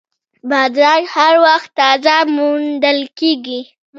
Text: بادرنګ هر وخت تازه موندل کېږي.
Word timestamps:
بادرنګ 0.49 1.03
هر 1.15 1.33
وخت 1.45 1.69
تازه 1.79 2.15
موندل 2.35 2.99
کېږي. 3.19 3.61